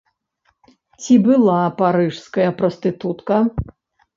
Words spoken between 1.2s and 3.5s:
была парыжская прастытутка?